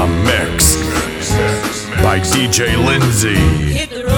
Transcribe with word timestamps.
A 0.00 0.06
mix, 0.06 0.76
by 2.04 2.20
DJ 2.20 2.76
Lindsay. 2.86 4.17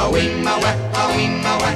Awimma 0.06 0.54
wa, 0.62 0.72
awimma 1.02 1.52
wa, 1.58 1.70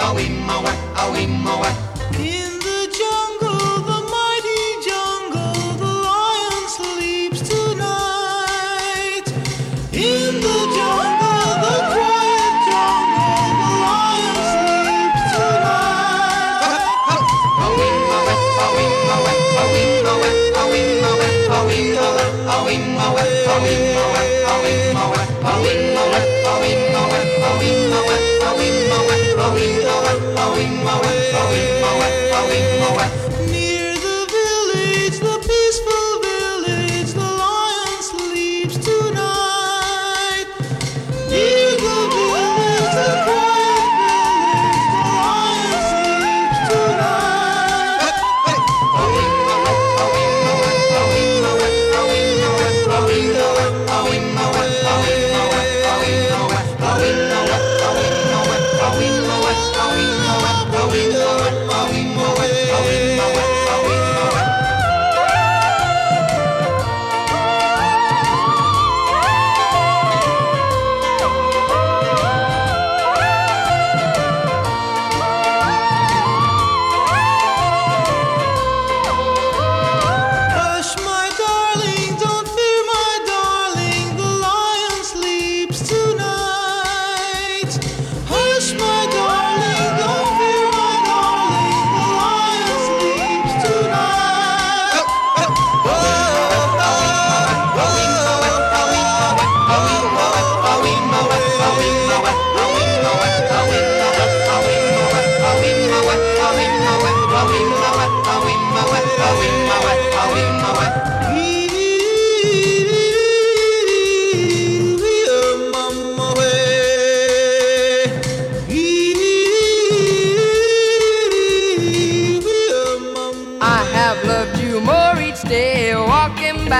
awimma 0.00 0.60
wa, 0.60 0.72
awimma 0.98 1.56
wa. 1.60 1.83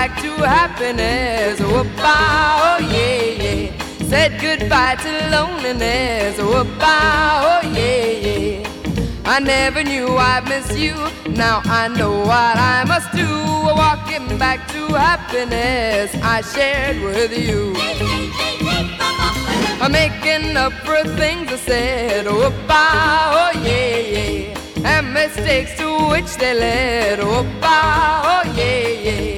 Back 0.06 0.20
to 0.20 0.32
happiness. 0.44 1.58
Whoop-ah, 1.60 2.76
oh 2.76 2.78
yeah, 2.92 3.42
yeah. 3.42 4.08
Said 4.10 4.32
goodbye 4.38 4.96
to 4.96 5.12
loneliness. 5.30 6.36
Whoop-ah, 6.36 7.62
oh 7.62 7.68
yeah, 7.68 8.10
yeah. 8.26 8.68
I 9.24 9.40
never 9.40 9.82
knew 9.82 10.08
I'd 10.18 10.44
miss 10.46 10.76
you. 10.76 10.94
Now 11.30 11.62
I 11.64 11.88
know 11.88 12.12
what 12.30 12.56
I 12.74 12.84
must 12.86 13.10
do. 13.12 13.30
Walking 13.82 14.36
back 14.36 14.68
to 14.74 14.82
happiness 14.88 16.14
I 16.22 16.42
shared 16.52 17.00
with 17.02 17.32
you. 17.46 17.72
I'm 19.82 19.92
making 19.92 20.54
up 20.54 20.74
for 20.84 21.02
things 21.16 21.50
I 21.50 21.56
said. 21.56 22.26
Whoop-ah, 22.26 23.40
oh 23.40 23.58
yeah, 23.66 23.96
yeah. 24.16 24.90
And 24.92 25.14
mistakes 25.14 25.78
to 25.78 25.88
which 26.10 26.36
they 26.36 26.52
led. 26.52 27.20
Whoop-ah, 27.20 28.44
oh 28.44 28.52
yeah, 28.52 28.88
yeah. 29.08 29.33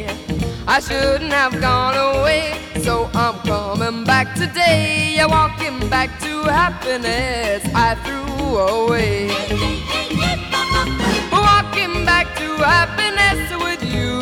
I 0.76 0.80
shouldn't 0.80 1.32
have 1.32 1.58
gone 1.58 1.96
away, 1.96 2.52
so 2.82 3.08
I'm 3.14 3.38
coming 3.46 4.04
back 4.04 4.34
today. 4.34 5.14
Yeah, 5.16 5.24
walking 5.24 5.88
back 5.88 6.20
to 6.20 6.42
happiness 6.42 7.64
I 7.74 7.94
threw 8.04 8.58
away. 8.58 9.28
Walking 11.32 12.04
back 12.04 12.26
to 12.36 12.48
happiness 12.60 13.48
with 13.64 13.82
you. 13.84 14.20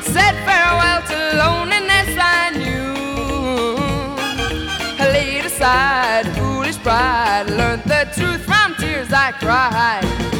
Said 0.00 0.34
farewell 0.46 1.02
to 1.10 1.18
loneliness 1.36 2.16
I 2.18 2.48
knew. 2.56 2.94
Laid 5.12 5.44
aside 5.44 6.34
foolish 6.34 6.78
pride, 6.78 7.50
learned 7.50 7.82
the 7.84 8.08
truth 8.16 8.42
from 8.46 8.74
tears 8.76 9.12
I 9.12 9.32
cried. 9.32 10.35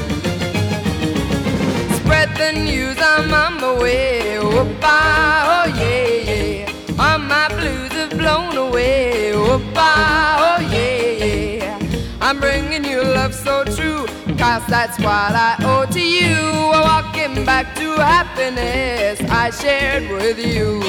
I'm 3.77 3.83
on 3.83 3.83
my 3.83 3.83
way. 3.83 4.39
Whoop-ah, 4.39 5.65
oh 5.65 5.69
yeah, 5.79 6.67
yeah. 6.67 6.99
All 6.99 7.19
my 7.19 7.49
blues 7.49 7.93
have 7.93 8.11
blown 8.11 8.57
away. 8.57 9.35
Whoop-ah, 9.35 10.59
oh 10.59 10.61
yeah, 10.73 11.25
yeah. 11.25 11.79
I'm 12.21 12.41
bringing 12.41 12.85
you 12.85 13.03
love 13.03 13.35
so 13.35 13.65
true, 13.65 14.07
cause 14.37 14.67
that's 14.69 14.99
what 14.99 15.33
I 15.35 15.57
owe 15.61 15.87
to 15.93 16.01
you. 16.01 16.37
Walking 16.73 17.45
back 17.45 17.75
to 17.77 17.93
happiness 18.01 19.21
I 19.31 19.51
shared 19.51 20.11
with 20.11 20.39
you. 20.39 20.81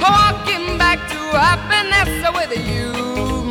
Walking 0.00 0.78
back 0.78 0.98
to 1.10 1.18
happiness 1.38 2.28
with 2.34 2.56
you. 2.66 2.92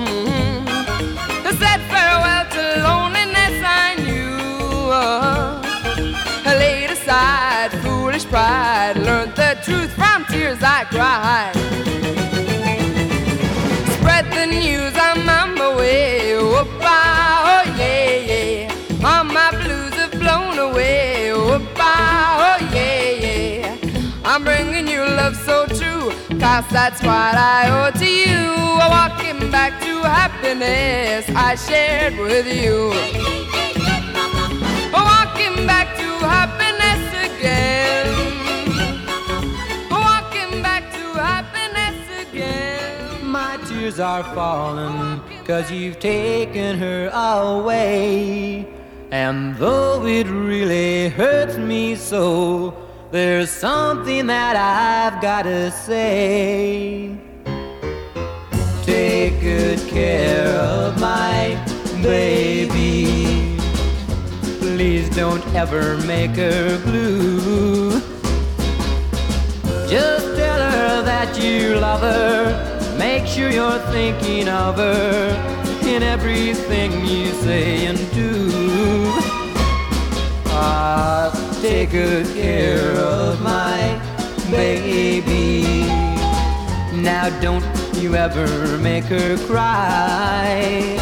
Mm-hmm. 0.05 1.45
Said 1.57 1.81
farewell 1.89 2.45
to 2.51 2.61
loneliness 2.83 3.12
laid 7.13 7.71
foolish 7.83 8.25
pride, 8.25 8.95
learned 9.07 9.35
the 9.35 9.51
truth 9.65 9.91
from 9.99 10.19
tears 10.31 10.61
I 10.61 10.81
cried. 10.93 11.53
Spread 13.95 14.25
the 14.37 14.45
news, 14.61 14.93
I'm 15.07 15.29
on 15.39 15.49
my 15.61 15.69
way. 15.75 16.35
Whoop-ah, 16.51 17.51
oh 17.53 17.63
yeah, 17.81 18.13
yeah. 18.31 19.07
All 19.07 19.23
my 19.39 19.49
blues 19.61 19.93
have 20.01 20.15
blown 20.23 20.57
away. 20.69 21.33
Whoop-ah, 21.33 22.47
oh 22.47 22.59
yeah, 22.75 23.09
yeah. 23.25 23.75
I'm 24.29 24.43
bringing 24.43 24.87
you 24.87 25.01
love 25.21 25.35
so 25.49 25.57
true, 25.79 26.05
cause 26.43 26.67
that's 26.77 27.01
what 27.09 27.35
I 27.57 27.61
owe 27.77 27.91
to 28.03 28.09
you. 28.25 28.43
Walking 28.95 29.39
back 29.51 29.71
to 29.85 29.93
happiness 30.19 31.23
I 31.49 31.55
shared 31.67 32.17
with 32.27 32.47
you. 32.61 32.77
Tears 43.93 43.99
are 43.99 44.23
falling 44.35 45.21
cause 45.45 45.71
you've 45.71 45.99
taken 45.99 46.77
her 46.77 47.09
away. 47.13 48.67
And 49.11 49.55
though 49.57 50.05
it 50.05 50.27
really 50.27 51.09
hurts 51.09 51.57
me 51.57 51.95
so, 51.95 52.73
there's 53.11 53.51
something 53.51 54.27
that 54.27 54.55
I've 54.55 55.21
gotta 55.21 55.71
say. 55.71 57.15
Take 58.83 59.39
good 59.41 59.79
care 59.89 60.49
of 60.59 60.99
my 60.99 61.57
baby. 62.01 63.12
Don't 65.15 65.45
ever 65.53 65.97
make 66.07 66.31
her 66.31 66.79
blue. 66.83 67.91
Just 69.87 70.35
tell 70.35 70.59
her 70.71 71.03
that 71.03 71.39
you 71.39 71.75
love 71.75 72.01
her. 72.01 72.97
Make 72.97 73.27
sure 73.27 73.51
you're 73.51 73.77
thinking 73.91 74.47
of 74.49 74.77
her 74.77 75.53
in 75.85 76.01
everything 76.01 76.91
you 77.05 77.27
say 77.43 77.85
and 77.85 77.99
do. 78.11 78.49
Ah, 80.47 81.29
take 81.61 81.91
good 81.91 82.25
care 82.35 82.91
of 82.97 83.39
my 83.43 84.01
baby. 84.49 85.83
Now 87.03 87.29
don't 87.39 87.63
you 88.01 88.15
ever 88.15 88.47
make 88.79 89.03
her 89.05 89.37
cry. 89.45 90.97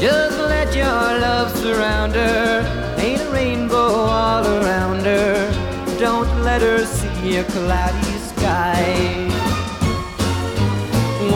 Just 0.00 0.47
your 0.78 1.08
love 1.26 1.50
surround 1.58 2.14
her. 2.14 2.94
Ain't 2.98 3.20
a 3.20 3.30
rainbow 3.32 3.90
all 4.18 4.44
around 4.46 5.00
her. 5.04 5.34
Don't 5.98 6.30
let 6.42 6.62
her 6.62 6.84
see 6.86 7.36
a 7.36 7.44
cloudy 7.44 8.18
sky. 8.30 8.84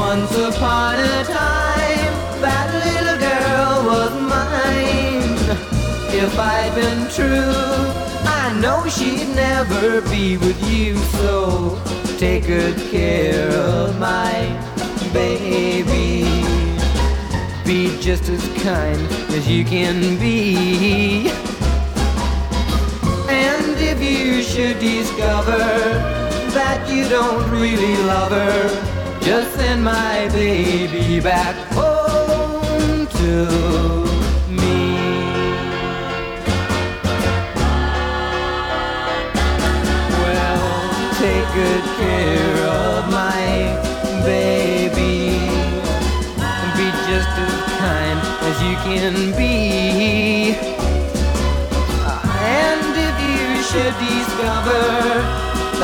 Once 0.06 0.32
upon 0.50 0.94
a 1.00 1.24
time, 1.24 2.12
that 2.46 2.68
little 2.86 3.18
girl 3.28 3.72
was 3.90 4.12
mine. 4.34 5.34
If 6.24 6.38
I'd 6.38 6.72
been 6.80 7.02
true, 7.18 7.58
I 8.40 8.44
know 8.62 8.78
she'd 8.88 9.34
never 9.34 10.02
be 10.02 10.36
with 10.36 10.60
you. 10.70 10.96
So 11.18 11.80
take 12.18 12.46
good 12.46 12.78
care 12.92 13.50
of 13.50 13.98
my 13.98 14.34
baby. 15.12 16.41
Just 17.72 18.28
as 18.28 18.42
kind 18.62 19.00
as 19.30 19.48
you 19.48 19.64
can 19.64 20.18
be. 20.18 21.30
And 23.30 23.76
if 23.78 23.98
you 24.02 24.42
should 24.42 24.78
discover 24.78 25.56
that 26.52 26.86
you 26.92 27.08
don't 27.08 27.50
really 27.50 27.96
love 28.02 28.30
her, 28.30 29.20
just 29.22 29.54
send 29.56 29.82
my 29.82 30.28
baby 30.32 31.18
back 31.20 31.56
home 31.72 33.06
to 33.06 33.32
me. 34.50 34.78
Well, 40.20 41.14
take 41.14 41.46
good 41.54 41.84
care 41.98 42.51
can 48.94 49.32
be. 49.36 50.54
And 52.44 52.92
if 53.08 53.16
you 53.28 53.48
should 53.70 53.94
discover 54.08 54.84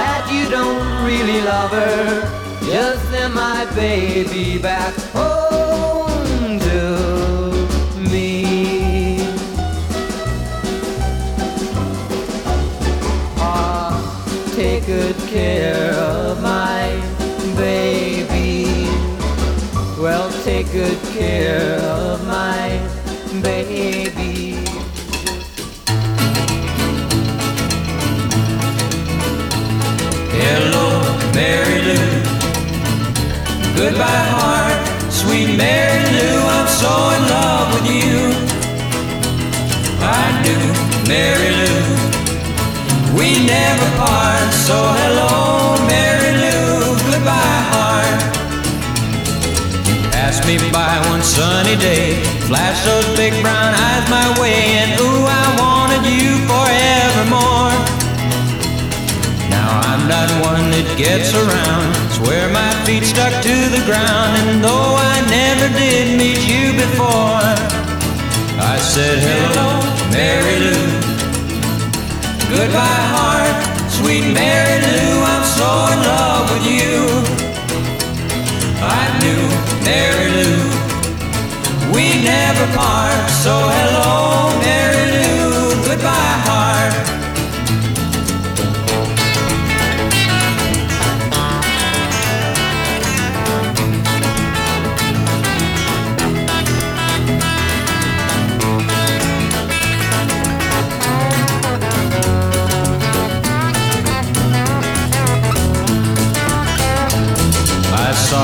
that 0.01 0.23
you 0.31 0.45
don't 0.51 0.89
really 1.09 1.41
love 1.41 1.71
her, 1.71 2.29
just 2.67 3.03
send 3.11 3.33
my 3.33 3.65
baby 3.75 4.59
back 4.59 4.95
home 5.17 6.59
to 6.69 6.81
me. 8.11 9.21
Ah, 13.39 13.97
take 14.55 14.85
good 14.85 15.17
care 15.29 15.95
of 15.95 16.43
my 16.43 16.85
baby. 17.57 18.67
Well, 19.99 20.31
take 20.45 20.71
good 20.73 21.01
care 21.17 21.81
of 21.81 22.25
my 22.27 22.98
baby. 23.43 24.57
Hello, 30.33 30.87
Mary 31.35 31.79
Lou. 31.89 32.09
Goodbye, 33.77 34.27
heart, 34.35 35.13
sweet 35.13 35.57
Mary 35.57 36.05
Lou. 36.17 36.41
I'm 36.57 36.69
so 36.69 36.93
in 37.17 37.23
love 37.37 37.69
with 37.75 37.87
you. 37.97 38.17
I 40.01 40.25
do, 40.47 40.57
Mary 41.07 41.51
Lou. 41.61 41.81
We 43.19 43.45
never 43.47 43.89
part, 43.99 44.53
so 44.67 44.79
hello, 45.01 45.77
Pass 50.39 50.47
me 50.47 50.71
by 50.71 50.95
one 51.11 51.23
sunny 51.23 51.75
day, 51.77 52.15
flash 52.47 52.85
those 52.85 53.07
big 53.17 53.33
brown 53.43 53.75
eyes 53.75 54.07
my 54.09 54.41
way, 54.41 54.79
and 54.79 55.01
ooh, 55.01 55.27
I 55.27 55.45
wanted 55.59 56.07
you 56.07 56.39
forevermore. 56.47 57.75
Now 59.51 59.83
I'm 59.91 60.07
not 60.07 60.31
one 60.47 60.71
that 60.71 60.87
gets 60.95 61.35
around. 61.35 61.91
Swear 62.15 62.47
my 62.55 62.71
feet 62.87 63.03
stuck 63.03 63.35
to 63.43 63.57
the 63.75 63.83
ground. 63.83 64.39
And 64.39 64.63
though 64.63 64.95
I 64.95 65.27
never 65.27 65.75
did 65.75 66.15
meet 66.15 66.39
you 66.47 66.71
before, 66.87 67.43
I 68.63 68.79
said 68.79 69.19
hello, 69.19 69.83
Mary 70.15 70.71
Lou. 70.71 70.87
Goodbye, 72.47 73.05
heart, 73.11 73.59
sweet 73.91 74.23
Mary 74.31 74.79
Lou. 74.87 75.19
I'm 75.19 75.45
so 75.59 75.67
in 75.67 75.99
love 76.07 76.47
with 76.55 76.67
you. 76.71 76.95
I 78.79 79.03
knew 79.19 79.58
Mary 79.89 80.29
Lou. 80.37 80.59
We 81.95 82.05
never 82.23 82.67
part. 82.77 83.31
So 83.45 83.55
hello, 83.79 84.53
Mary 84.61 84.88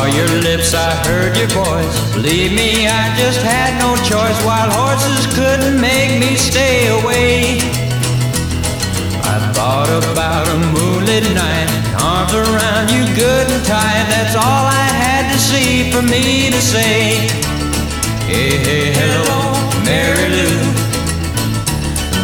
your 0.09 0.29
lips, 0.43 0.75
I 0.75 0.91
heard 1.07 1.37
your 1.37 1.49
voice. 1.49 1.97
Believe 2.15 2.53
me, 2.53 2.87
I 2.87 3.15
just 3.17 3.41
had 3.41 3.79
no 3.79 3.97
choice. 4.03 4.39
Wild 4.45 4.73
horses 4.73 5.27
couldn't 5.35 5.81
make 5.81 6.21
me 6.21 6.37
stay 6.37 6.89
away. 7.01 7.59
I 9.25 9.37
thought 9.55 9.89
about 9.89 10.49
a 10.49 10.59
moonlit 10.75 11.25
night, 11.35 11.69
arms 12.03 12.35
around 12.35 12.91
you 12.91 13.05
good 13.15 13.47
and 13.51 13.65
tight. 13.65 14.05
That's 14.13 14.35
all 14.37 14.65
I 14.67 14.89
had 15.05 15.33
to 15.33 15.39
see 15.39 15.91
for 15.91 16.03
me 16.03 16.51
to 16.51 16.61
say. 16.61 17.29
Hey, 18.29 18.59
hey, 18.67 18.87
hello, 18.93 19.55
Mary 19.85 20.29
Lou. 20.37 20.59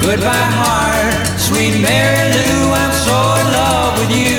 Goodbye, 0.05 0.51
heart, 0.65 1.15
sweet 1.39 1.81
Mary 1.81 2.25
Lou. 2.35 2.73
I'm 2.73 2.95
so 3.07 3.17
in 3.41 3.47
love 3.53 3.99
with 4.01 4.13
you. 4.17 4.30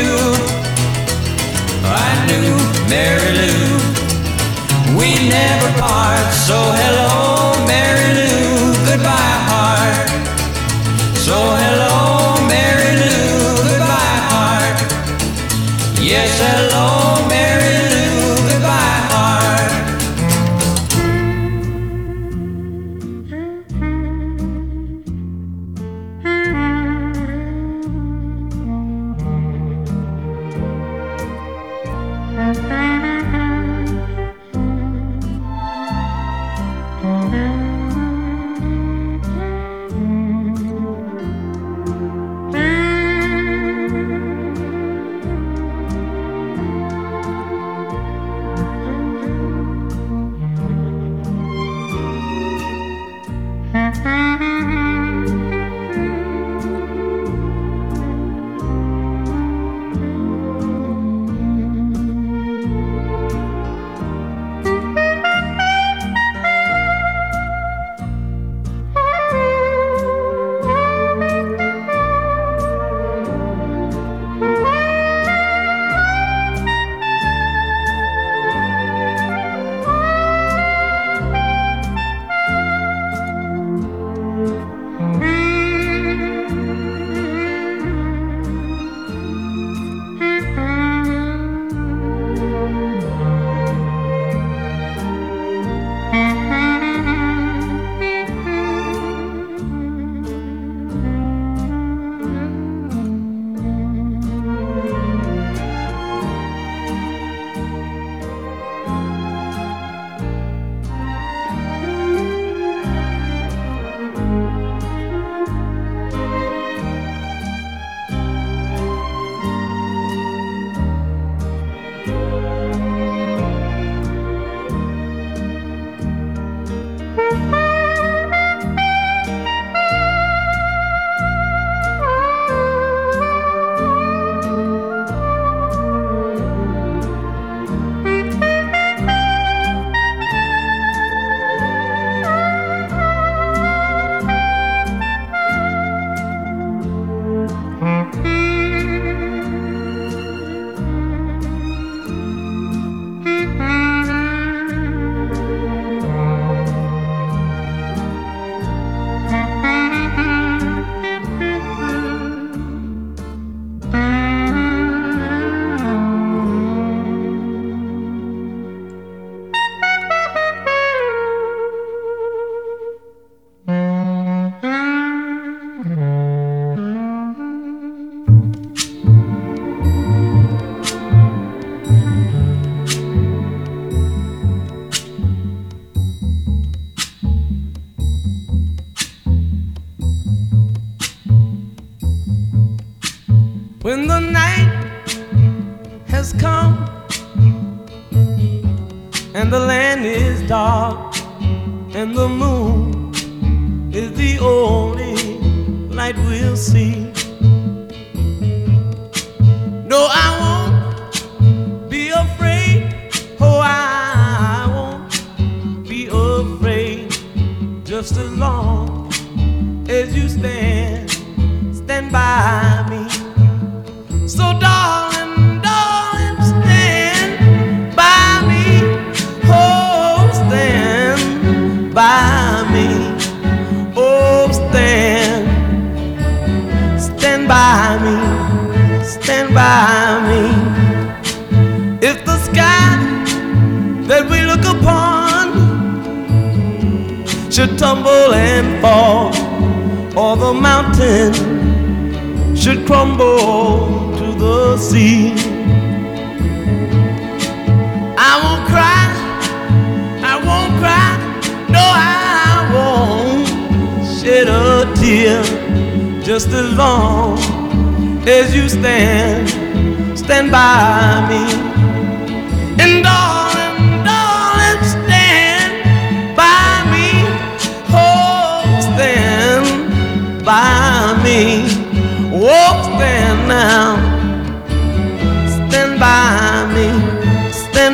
Mary 2.92 3.32
Lou. 3.40 3.78
We 5.00 5.10
never 5.30 5.70
part, 5.80 6.28
so 6.48 6.60
hello, 6.82 7.56
Mary 7.66 8.10
Lou. 8.20 8.74
Goodbye, 8.90 9.38
heart. 9.48 10.10
So 11.26 11.38
hello, 11.62 11.71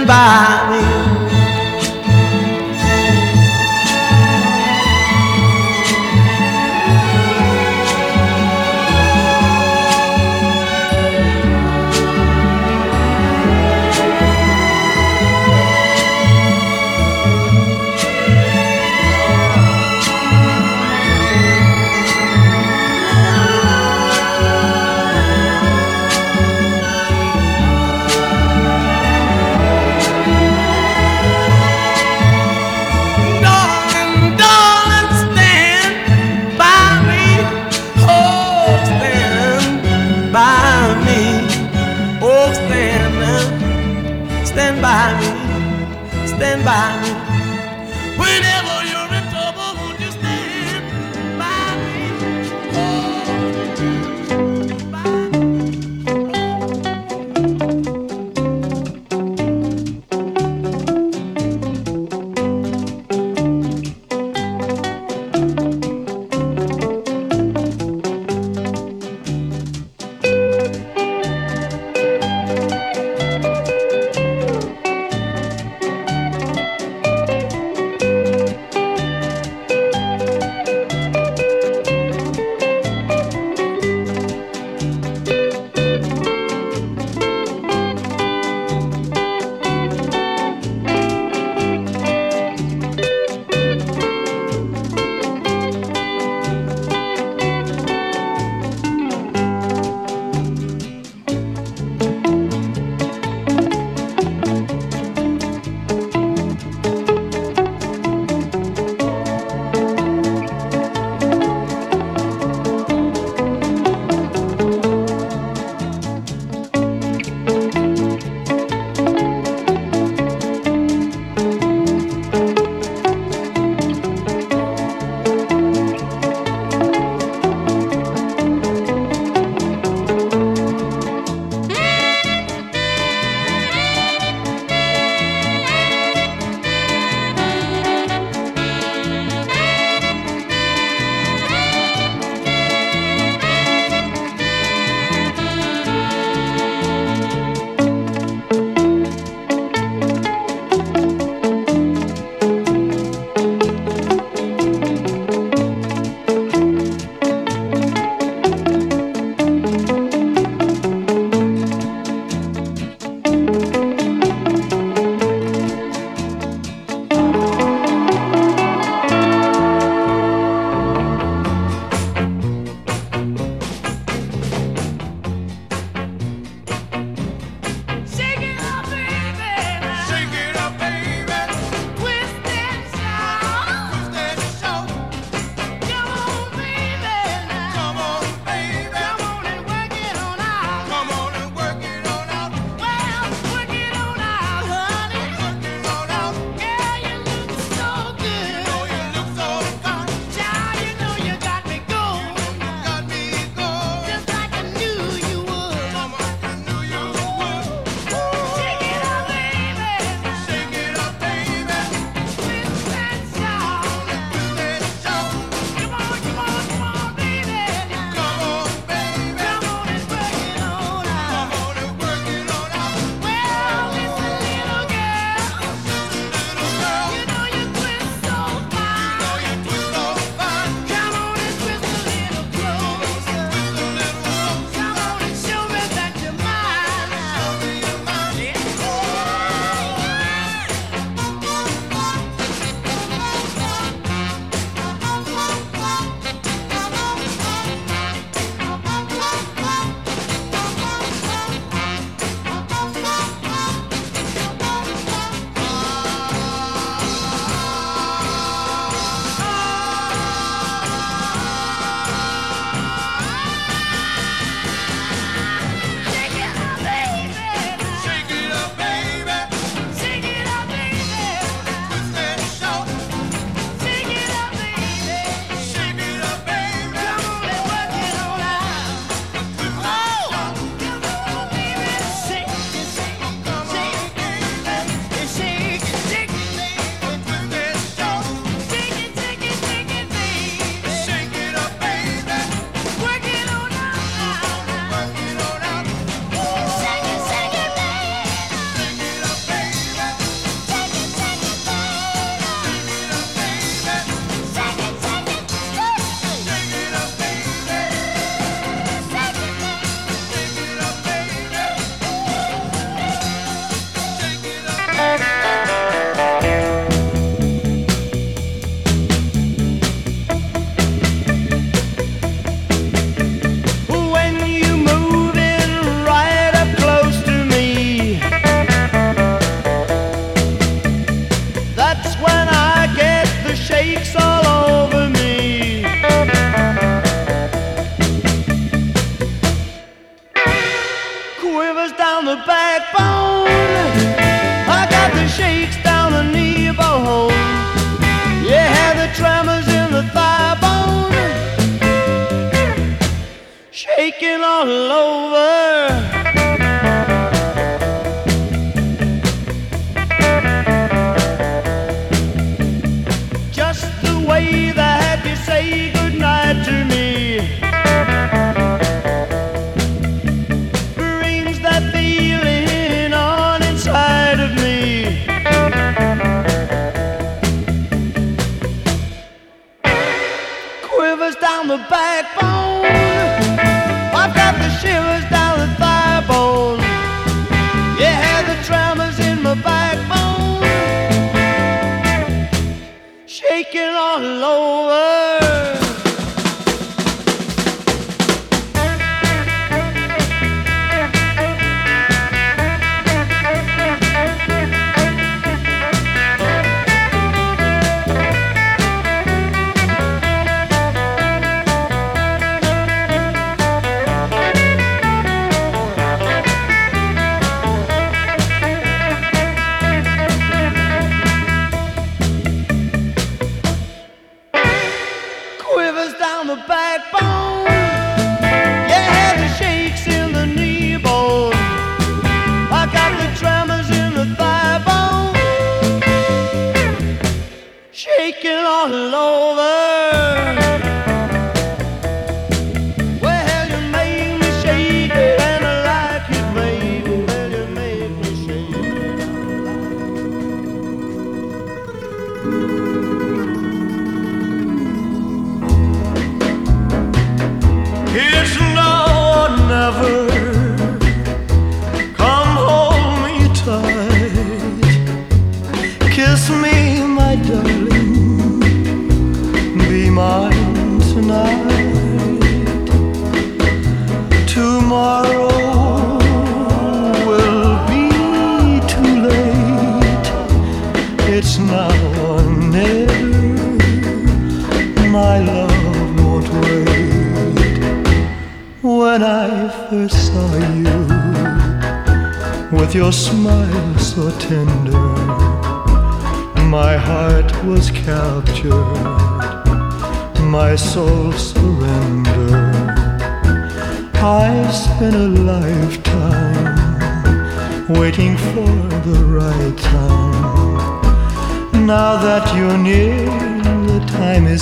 by 0.08 0.47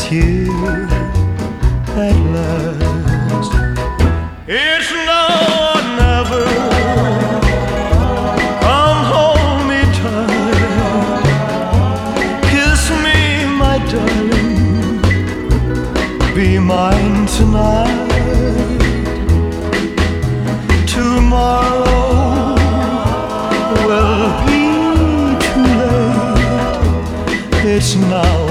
it's 0.06 0.12
you 0.12 0.54
at 1.98 2.15
last. 2.34 3.54
It's 4.48 4.91
now 4.91 5.74
or 5.74 5.82
never. 5.98 6.46
Come 8.62 9.02
hold 9.12 9.60
me 9.68 9.82
tight. 9.98 11.26
Kiss 12.52 12.84
me, 13.04 13.20
my 13.58 13.78
darling. 13.89 15.02
Be 16.36 16.50
mine 16.60 17.26
tonight. 17.26 18.10
Tomorrow 20.86 22.56
will 23.86 24.28
be 24.46 24.62
too 25.46 25.68
late. 25.80 26.46
It's 27.65 27.96
now. 27.96 28.44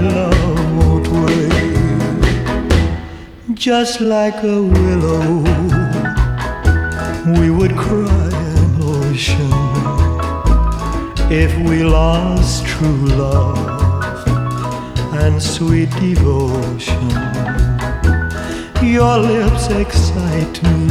love 0.00 0.76
won't 0.76 1.08
wait. 1.08 1.52
Just 3.54 4.00
like 4.00 4.42
a 4.44 4.62
willow, 4.62 5.42
we 7.40 7.50
would 7.50 7.76
cry 7.76 8.30
an 8.56 8.82
ocean 8.82 9.52
if 11.30 11.56
we 11.68 11.84
lost 11.84 12.66
true 12.66 13.06
love 13.24 13.58
and 15.22 15.42
sweet 15.42 15.90
devotion. 16.00 17.08
Your 18.82 19.18
lips 19.18 19.68
excite 19.70 20.62
me. 20.62 20.86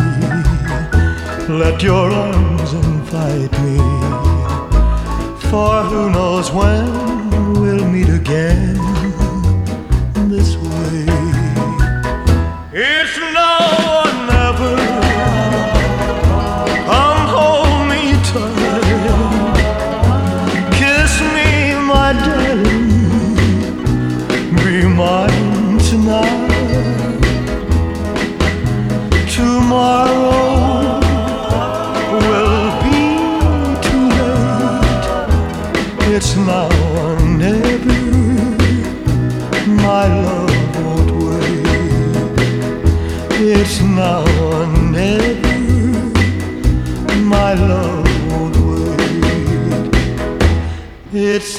Let 1.50 1.82
your 1.82 2.12
arms 2.12 2.74
invite 2.74 3.54
me. 3.64 3.78
For 5.50 5.84
who 5.84 6.10
knows 6.12 6.52
when 6.52 7.54
we'll 7.54 7.88
meet 7.88 8.10
again. 8.10 8.97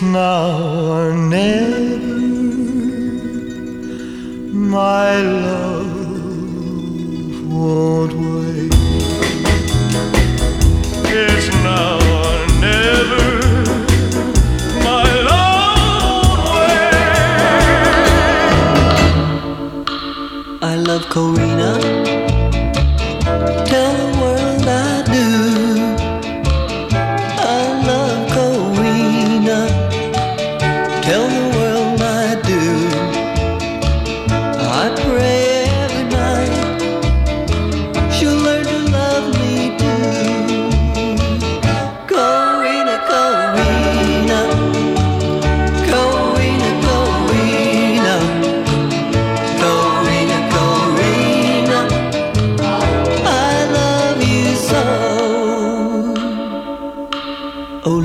now 0.02 0.58
or 0.92 1.14
never. 1.14 1.87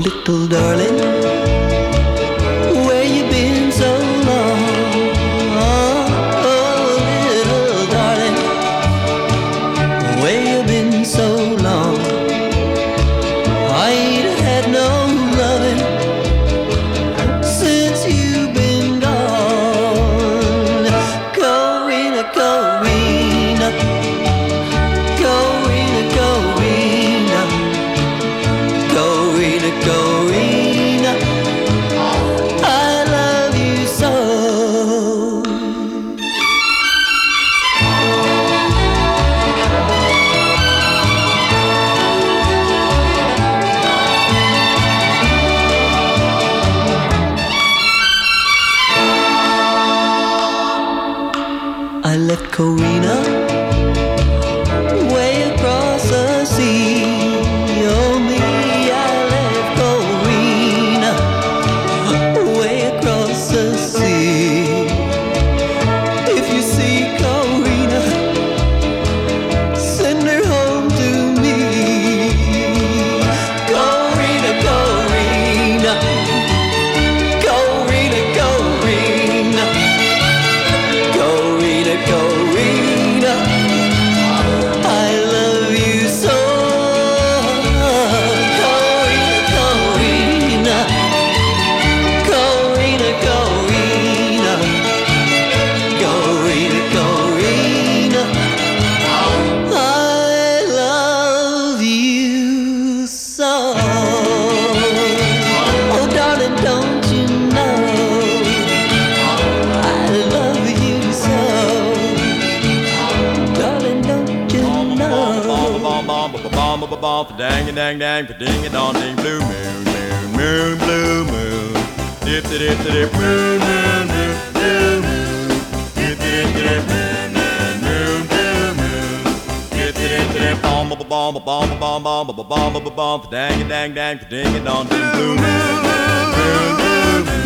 little 0.04 0.46
darling. 0.46 1.13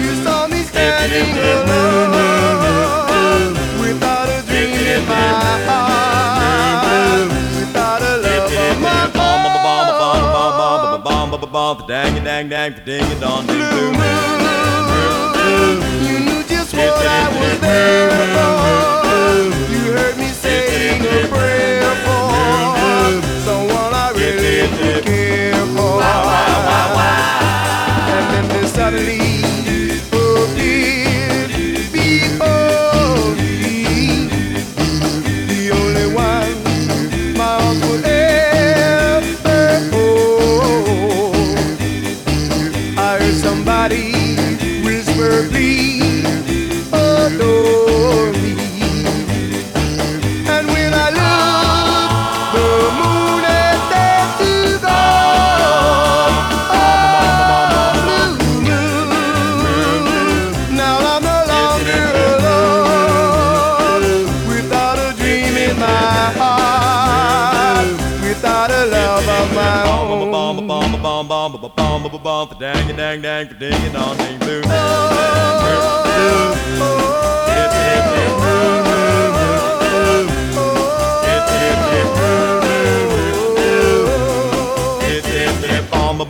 You 0.03 0.13
saw 0.25 0.47
me 0.49 0.61
standing 0.63 1.33
alone 1.33 2.13
Without 3.81 4.29
a 4.29 4.41
dream 4.49 4.73
in 4.95 5.03
my 5.09 5.31
heart 5.69 7.31
Without 7.57 8.03
a 8.03 8.15
love 8.25 8.53
on 8.53 8.77
my 8.85 9.07
heart 9.17 9.43
You 16.09 16.17
knew 16.27 16.43
just 16.45 16.71
what 16.75 17.07
I 17.07 17.29
was 17.33 17.59
there 17.61 18.11
for. 18.35 19.73
You 19.73 19.83
heard 19.97 20.17
me 20.19 20.28
saying 20.49 21.03
a 21.03 21.29
prayer 21.29 21.93
for 22.05 22.31
someone 23.47 23.93
I 24.05 24.09
really 24.21 24.61
do 24.79 24.91
care 25.03 25.65
for. 25.77 26.01
And 28.15 28.25
then 28.33 28.45
there 28.53 28.69
suddenly 28.79 29.25
appeared 30.13 31.51
before 31.93 33.29
me 33.63 33.77
the 35.53 35.63
only 35.81 36.07
one 36.29 36.57
my 37.41 37.53
arms 37.67 37.83
would 37.89 38.07
ever 38.07 39.65
hold. 39.93 41.37
I 42.99 43.01
heard 43.21 43.37
somebody 43.47 44.07
whisper, 44.87 45.33
please 45.51 46.25
adore 46.93 47.91
me. 47.93 47.98
off 72.29 72.51
the 72.51 72.57
dang 72.57 72.91
a 72.91 72.93
dang 72.93 73.23
dang 73.23 73.49
for 73.49 73.55
ding 73.55 73.73
a 73.73 73.93
dong 73.93 74.17
ding 74.19 74.39
blue. 74.39 74.63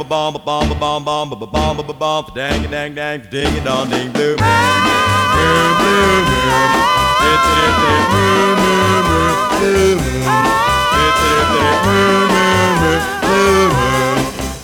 Bomb, 0.08 0.32
bomb, 0.38 0.40
bomb, 0.44 0.78
bomb, 0.78 1.04
bomb, 1.04 1.28
bomb, 1.30 1.76
bomb, 1.76 1.98
bomb, 1.98 2.26
dang, 2.34 2.70
dang, 2.70 2.94
dang, 2.94 3.20
ding, 3.30 3.58
it 3.58 3.90
ding, 3.90 4.10
blue, 4.12 4.36
boom, 4.36 4.46
boom, 4.86 5.70
boom, 5.78 5.78
boom, 5.78 6.24
it's 7.28 7.46
it, 7.52 7.74
it, 7.82 8.04
boom, 8.08 8.56
boom, 8.62 9.00
boom, 9.08 9.34
boom, 9.60 9.98
it, 10.96 11.16
it, 11.28 11.44
boom, 11.52 12.28
boom, 12.28 13.00
boom. 13.76 13.87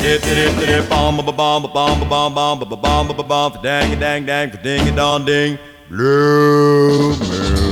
Bomb 0.04 1.16
bomb 1.16 1.32
bomb 1.34 1.62
bomb 1.72 2.08
bomb 2.08 2.34
bomb 2.34 2.58
bomb 2.68 3.26
bomb 3.26 3.62
dang 3.62 3.98
dang 3.98 4.26
dang 4.26 4.50
ding 4.62 4.94
dong 4.94 5.24
ding 5.24 5.58
blue 5.88 7.16
moon. 7.16 7.63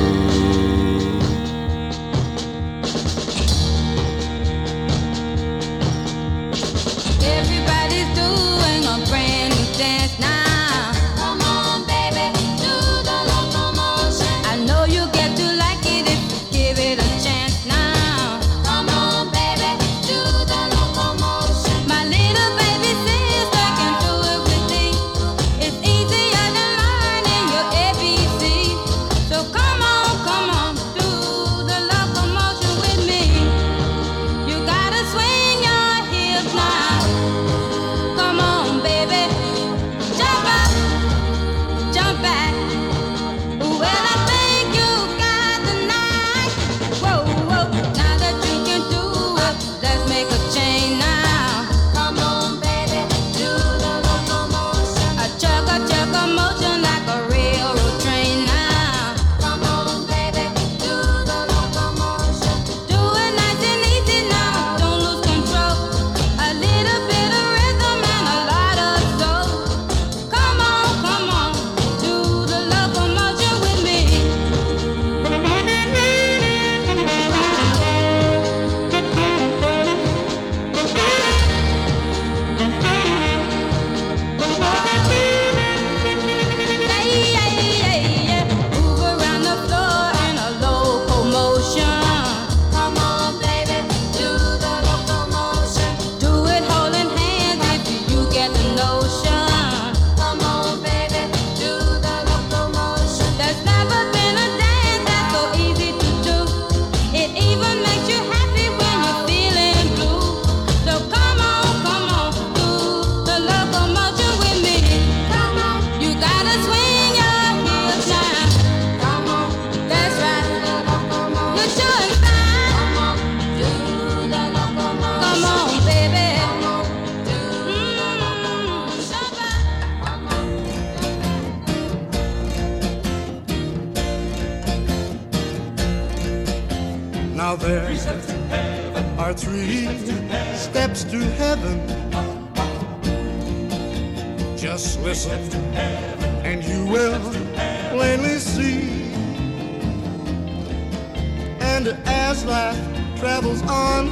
Life 152.45 152.79
travels 153.19 153.63
on, 153.63 154.09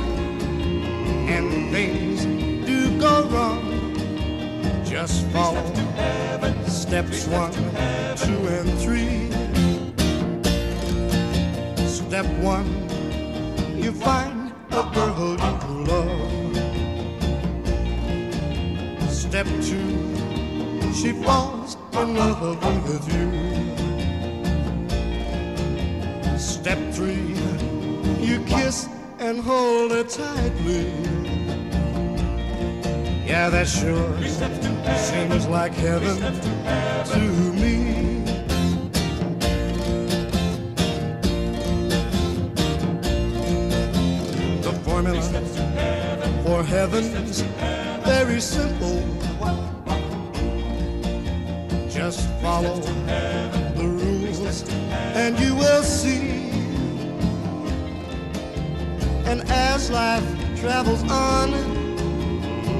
and 1.28 1.70
things 1.72 2.24
do 2.66 2.98
go 3.00 3.24
wrong, 3.28 3.94
just 4.84 5.26
follow 5.28 5.80
steps 6.90 7.26
one, 7.28 7.52
two, 8.16 8.48
and 8.48 8.78
three. 8.80 9.30
Step 11.86 12.26
one, 12.42 12.66
you 13.76 13.92
find 13.92 14.52
a 14.72 14.82
girl 14.92 15.36
you 15.38 15.84
love. 15.86 16.56
Step 19.08 19.46
two, 19.62 19.90
she 20.92 21.12
falls 21.22 21.76
in 21.92 22.16
love 22.16 22.40
with 22.88 23.06
you. 23.14 23.30
Step 26.38 26.78
three, 26.92 27.34
you 28.30 28.38
kiss 28.44 28.88
and 29.18 29.40
hold 29.40 29.90
her 29.90 30.04
tightly. 30.04 30.86
Yeah, 33.26 33.50
that 33.50 33.66
sure 33.66 34.16
seems 34.96 35.46
like 35.48 35.72
heaven 35.72 36.16
to 37.12 37.18
me. 37.60 38.22
The 44.62 44.72
formula 44.84 45.22
for 46.44 46.62
heaven's 46.62 47.40
very 48.04 48.40
simple. 48.40 49.00
Just 51.88 52.28
follow 52.40 52.78
the 53.74 53.86
rules 53.86 54.62
and 55.16 55.36
you 55.40 55.56
will 55.56 55.82
see. 55.82 56.19
And 59.30 59.48
as 59.48 59.90
life 59.92 60.24
travels 60.60 61.04
on 61.08 61.54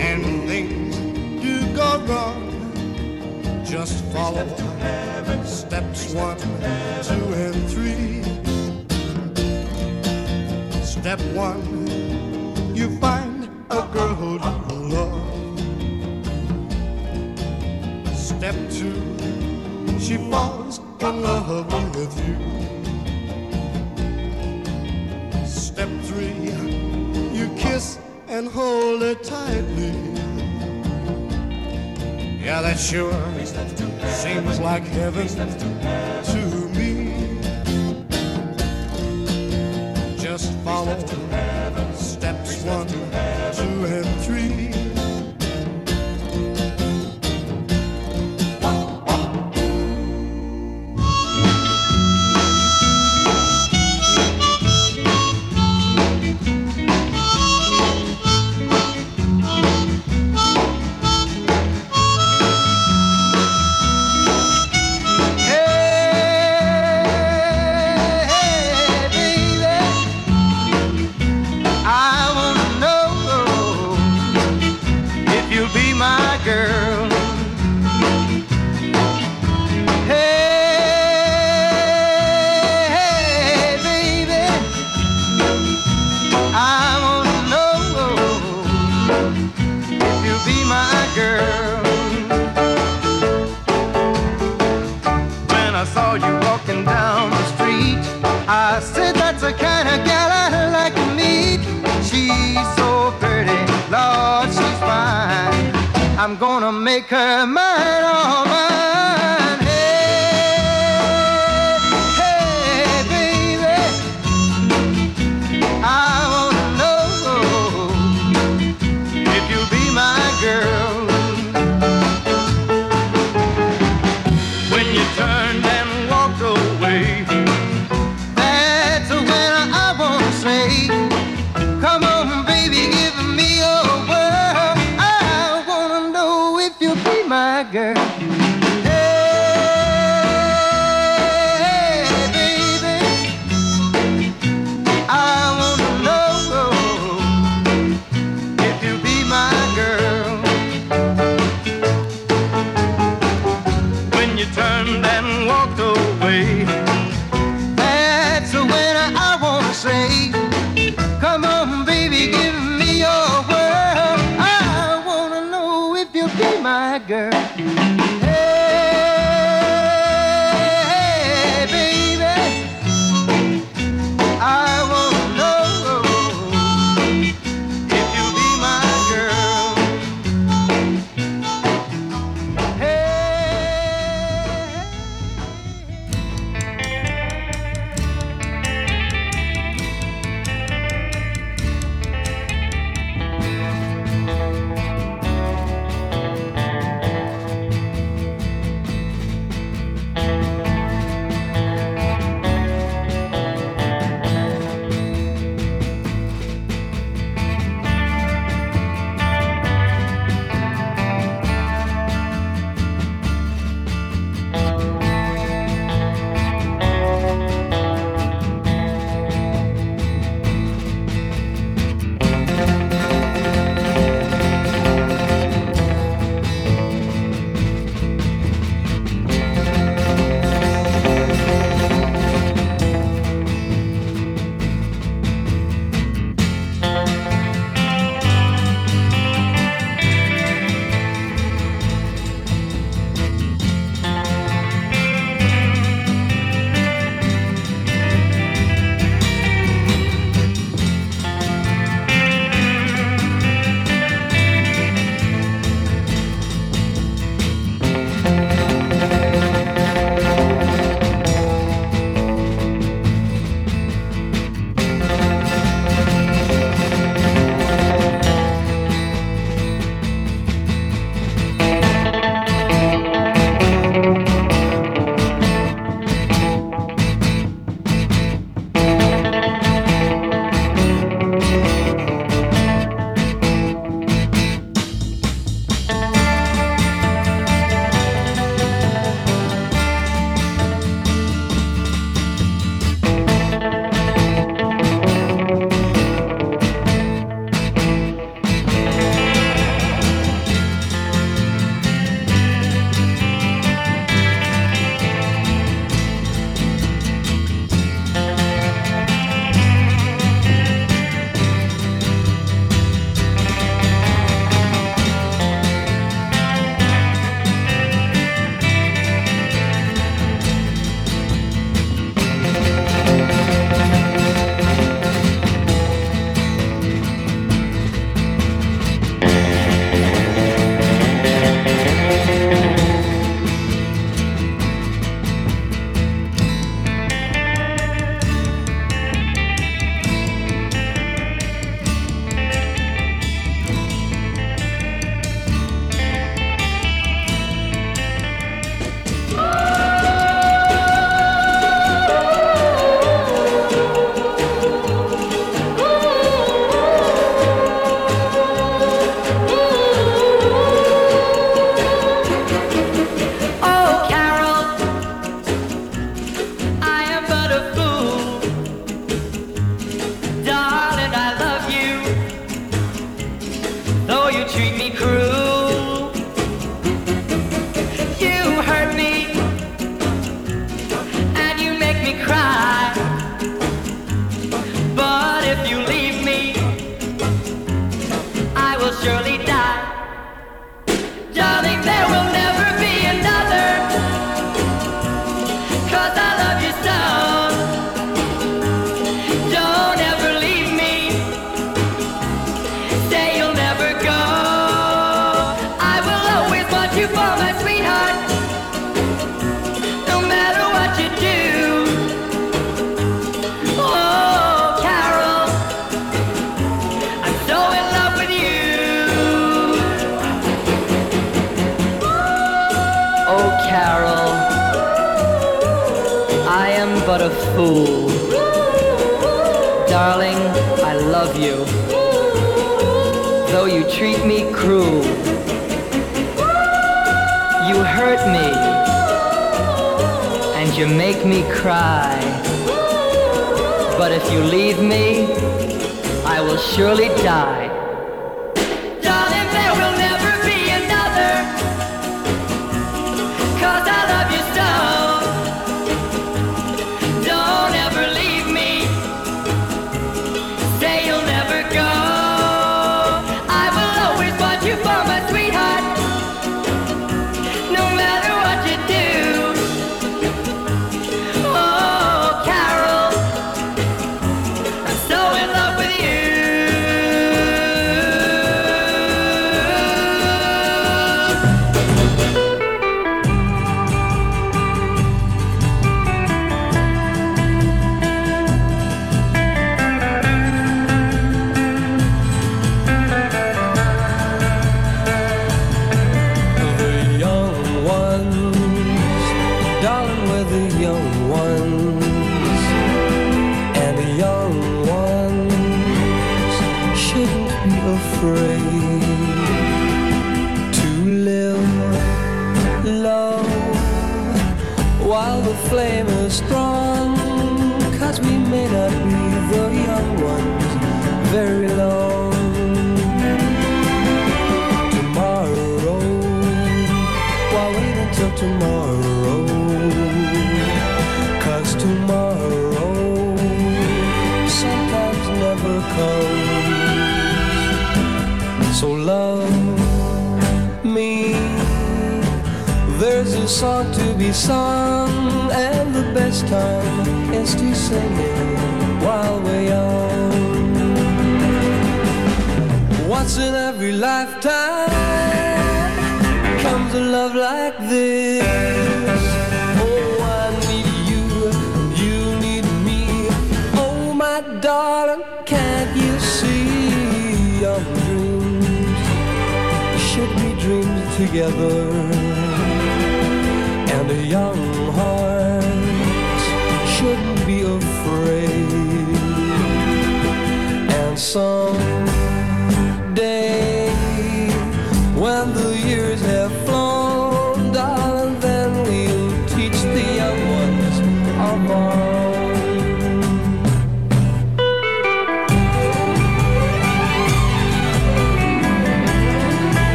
and 0.00 0.48
things 0.48 0.96
do 1.40 1.60
go 1.76 2.00
wrong, 2.06 3.62
just 3.64 4.04
follow 4.06 4.44
steps 5.46 6.12
one, 6.12 6.36
two, 6.38 7.26
and 7.44 7.70
three. 7.70 8.24
Step 10.82 11.20
one, 11.32 11.62
you 12.74 12.90
find 12.98 13.48
a 13.70 13.86
girl 13.92 14.14
who 14.16 14.38
you 14.40 14.88
love. 14.90 15.58
Step 18.16 18.56
two, 18.68 18.98
she 20.00 20.16
falls 20.28 20.80
in 20.98 21.22
love 21.22 21.72
with 21.94 22.14
you. 22.26 22.81
And 28.42 28.50
hold 28.50 29.02
her 29.02 29.14
tightly. 29.14 29.92
Yeah, 32.42 32.60
that 32.62 32.78
sure 32.78 33.12
seems 34.08 34.58
like 34.58 34.82
heaven 34.84 35.28
to 35.28 36.46
me. 36.76 37.12
Just 40.16 40.52
follow 40.64 40.98
steps 41.94 42.62
one, 42.64 42.88
two, 42.88 43.84
and 43.84 44.06
three. 44.22 44.61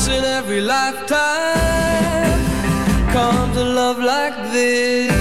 Once 0.00 0.16
in 0.16 0.24
every 0.24 0.62
lifetime 0.62 2.40
comes 3.12 3.54
a 3.58 3.64
love 3.64 3.98
like 3.98 4.34
this. 4.50 5.12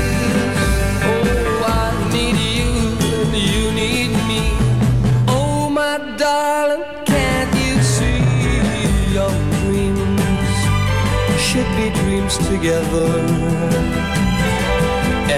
Oh, 1.03 1.65
I 1.67 1.91
need 2.13 2.37
you 2.57 2.71
and 3.19 3.35
you 3.35 3.71
need 3.73 4.11
me. 4.29 4.43
Oh, 5.27 5.69
my 5.69 5.97
darling, 6.15 6.85
can't 7.05 7.53
you 7.55 7.83
see 7.83 8.23
your 9.11 9.33
dreams 9.59 10.59
should 11.37 11.69
be 11.75 11.89
dreams 11.99 12.37
together 12.47 13.19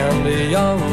and 0.01 0.23
beyond? 0.23 0.90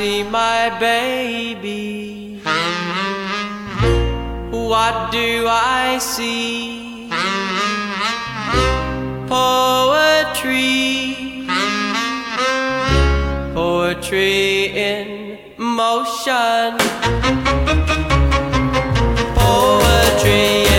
see 0.00 0.22
my 0.22 0.70
baby? 0.80 2.40
What 4.50 5.12
do 5.12 5.46
I 5.46 5.98
see? 5.98 7.10
Poetry, 9.28 10.76
poetry 13.54 14.72
in 14.88 15.06
motion, 15.58 16.78
poetry. 19.36 20.69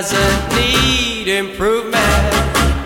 doesn't 0.00 0.54
need 0.54 1.26
improvement. 1.26 1.98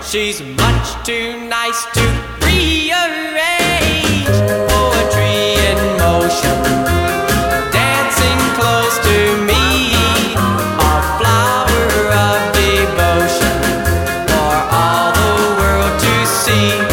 She's 0.02 0.40
much 0.40 1.04
too 1.04 1.46
nice 1.46 1.84
to 1.92 2.00
rearrange. 2.40 4.32
Poetry 4.72 5.60
in 5.68 5.78
motion, 5.98 6.58
dancing 7.70 8.40
close 8.56 8.96
to 9.08 9.18
me. 9.44 9.92
A 10.80 10.96
flower 11.18 11.84
of 12.28 12.38
devotion 12.56 13.58
for 14.30 14.54
all 14.80 15.12
the 15.12 15.32
world 15.60 15.94
to 16.00 16.14
see. 16.26 16.91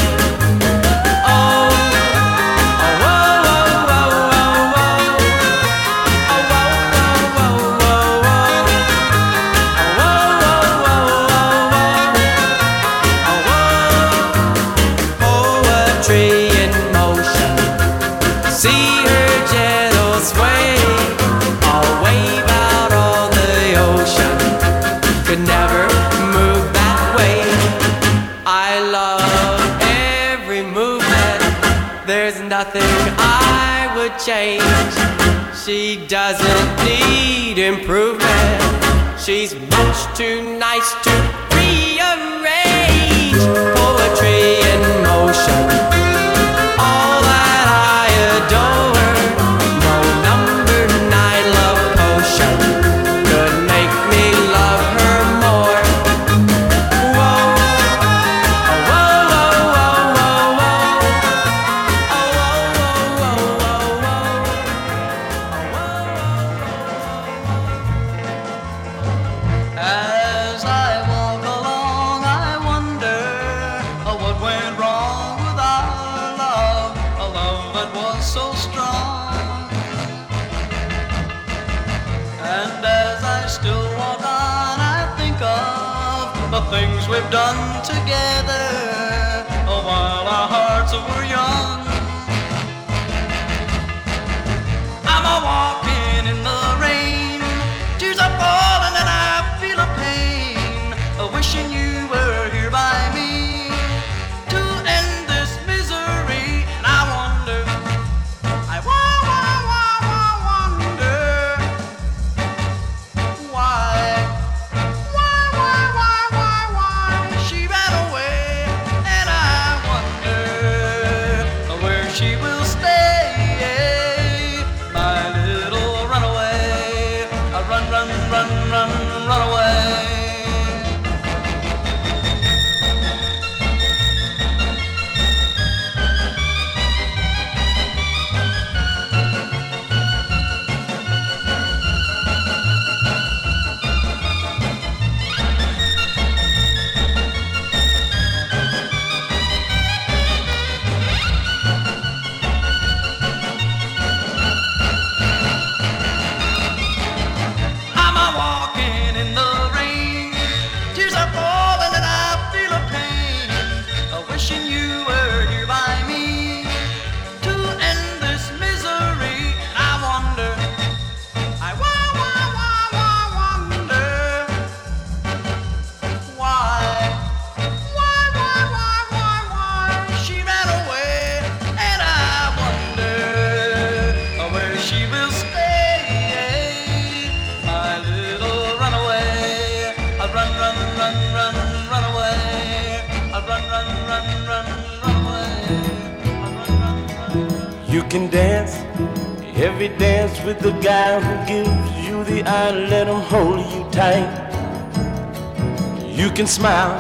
can 206.40 206.48
smile, 206.48 206.96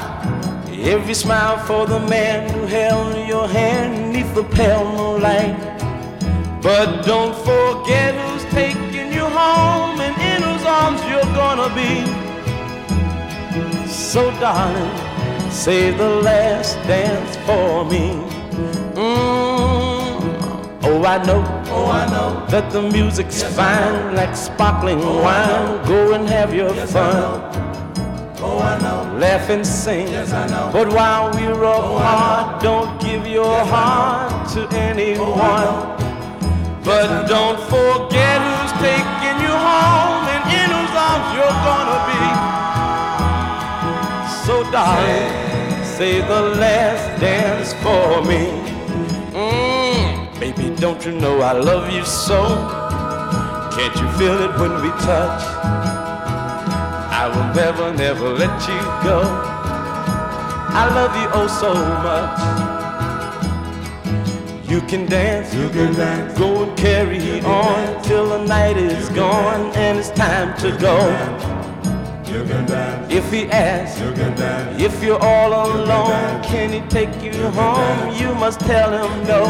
every 0.84 1.14
smile 1.14 1.58
for 1.66 1.88
the 1.88 2.00
man 2.10 2.54
who 2.54 2.66
held 2.66 3.16
your 3.26 3.48
hand 3.48 4.12
neath 4.12 4.36
the 4.36 4.44
pale 4.44 4.84
moonlight. 4.98 5.56
But 6.62 7.06
don't 7.06 7.34
forget 7.46 8.16
who's 8.20 8.44
taking 8.52 9.14
you 9.14 9.24
home 9.24 10.02
and 10.02 10.16
in 10.32 10.44
whose 10.44 10.66
arms 10.66 11.00
you're 11.10 11.34
gonna 11.40 11.74
be. 11.74 12.04
So, 13.88 14.30
darling, 14.42 15.50
save 15.50 15.98
the 15.98 16.10
last 16.10 16.76
dance 16.86 17.38
for 17.48 17.86
me. 17.86 18.06
Mm. 19.00 20.20
Oh, 20.84 21.04
I 21.06 21.24
know. 21.26 21.42
Oh, 21.72 21.86
I 21.86 22.06
know 22.10 22.46
that 22.48 22.74
the 22.74 22.82
music's 22.82 23.42
yes, 23.42 23.56
fine, 23.56 24.16
like 24.18 24.36
sparkling 24.36 25.00
oh, 25.02 25.24
wine. 25.24 25.88
Go 25.88 26.14
and 26.14 26.28
have 26.28 26.54
your 26.54 26.74
yes, 26.76 26.92
fun. 26.92 27.49
Oh. 29.20 29.22
Laugh 29.22 29.50
and 29.50 29.68
sing. 29.68 30.08
Yes. 30.08 30.32
But 30.72 30.88
while 30.94 31.32
we're 31.34 31.64
apart, 31.64 32.64
don't 32.64 33.02
give 33.02 33.28
your 33.28 33.66
heart 33.66 34.48
to 34.54 34.62
anyone. 34.78 35.98
But 36.86 37.28
don't 37.28 37.60
forget 37.68 38.40
who's 38.40 38.72
taking 38.80 39.38
you 39.44 39.52
home 39.52 40.24
and 40.34 40.44
in 40.60 40.70
whose 40.72 40.96
arms 40.96 41.30
you're 41.36 41.60
gonna 41.68 42.00
be. 42.10 42.24
So, 44.46 44.64
darling, 44.72 45.84
say 45.84 46.22
the 46.22 46.42
last 46.58 47.20
dance 47.20 47.74
for 47.84 48.24
me. 48.24 48.48
Mm, 49.36 50.40
baby, 50.40 50.74
don't 50.76 51.06
you 51.06 51.12
know 51.12 51.42
I 51.42 51.52
love 51.52 51.92
you 51.92 52.06
so? 52.06 52.42
Can't 53.76 53.96
you 53.96 54.10
feel 54.18 54.38
it 54.44 54.60
when 54.60 54.82
we 54.82 54.90
touch? 55.02 55.79
I 57.22 57.28
will 57.28 57.54
never, 57.54 57.94
never 57.94 58.30
let 58.30 58.62
you 58.62 58.80
go. 59.04 59.20
I 60.72 60.88
love 60.96 61.14
you 61.20 61.28
oh 61.34 61.48
so 61.48 61.74
much. 62.08 62.40
You 64.70 64.80
can 64.88 65.06
dance, 65.06 65.54
you 65.54 65.68
can 65.70 65.94
dance. 65.96 66.40
Go 66.40 66.64
and 66.64 66.78
carry 66.78 67.42
on 67.42 68.02
till 68.04 68.30
the 68.30 68.46
night 68.46 68.78
is 68.78 69.10
gone 69.10 69.76
and 69.76 70.00
it's 70.00 70.12
time 70.12 70.58
to 70.60 70.72
go. 70.78 70.96
You 72.32 72.46
can 72.46 72.66
dance. 72.66 73.12
If 73.12 73.30
he 73.34 73.48
asks, 73.48 74.00
you 74.00 74.14
can 74.14 74.34
dance. 74.38 74.82
If 74.82 75.04
you're 75.04 75.22
all 75.22 75.52
alone, 75.52 76.42
can 76.42 76.72
he 76.72 76.80
take 76.88 77.22
you 77.22 77.34
home? 77.50 78.16
You 78.16 78.34
must 78.36 78.62
tell 78.62 78.92
him 78.96 79.28
no. 79.28 79.44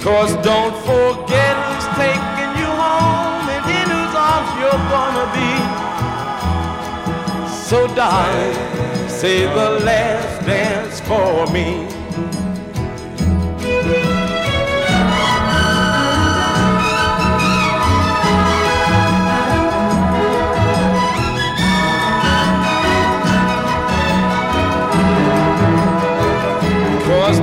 Cause 0.00 0.32
don't 0.42 0.74
forget 0.88 1.54
who's 1.66 1.88
taking 2.00 2.52
you 2.56 2.70
home 2.72 3.44
and 3.52 3.64
in 3.68 3.90
whose 3.92 4.14
arms 4.16 4.50
you're 4.58 4.84
gonna 4.88 5.28
be. 5.36 5.87
So 7.68 7.86
darling, 7.94 9.08
say 9.10 9.44
the 9.44 9.84
last 9.84 10.46
dance 10.46 11.00
for 11.00 11.46
me. 11.52 11.86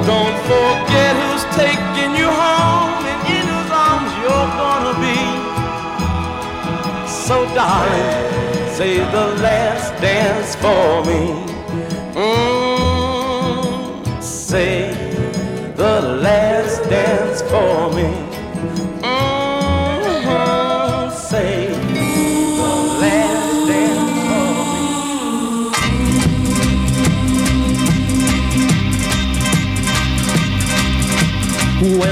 Don't 0.08 0.38
forget 0.50 1.16
who's 1.22 1.46
taking 1.56 2.16
you 2.16 2.30
home 2.30 3.06
and 3.12 3.22
in 3.30 3.46
whose 3.54 3.72
arms 3.72 4.12
you're 4.22 4.50
gonna 4.62 4.96
be. 5.06 5.22
So 7.08 7.46
darling, 7.54 8.25
say 8.96 9.04
the 9.12 9.28
last 9.44 10.02
dance 10.02 10.56
for 10.56 11.04
me. 11.04 11.22
Mm, 12.16 13.44
say 14.24 14.94
the 15.76 16.02
last 16.24 16.90
dance 16.90 17.42
for 17.42 17.92
me. 17.94 18.25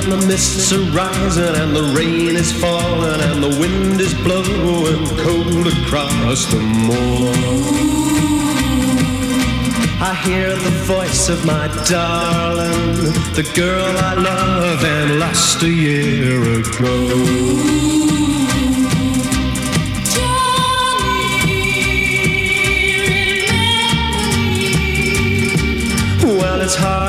When 0.03 0.19
the 0.19 0.27
mists 0.27 0.73
are 0.73 0.83
rising 0.91 1.55
and 1.55 1.73
the 1.73 1.93
rain 1.97 2.35
is 2.35 2.51
falling 2.51 3.21
and 3.21 3.41
the 3.41 3.57
wind 3.57 4.01
is 4.01 4.13
blowing 4.13 5.07
cold 5.23 5.65
across 5.67 6.45
the 6.47 6.59
moor. 6.59 7.31
I 10.01 10.13
hear 10.25 10.49
the 10.49 10.71
voice 10.83 11.29
of 11.29 11.45
my 11.45 11.67
darling, 11.89 13.13
the 13.33 13.49
girl 13.55 13.97
I 13.97 14.15
love 14.15 14.83
and 14.83 15.19
lost 15.19 15.63
a 15.63 15.69
year 15.69 16.59
ago. 16.59 18.02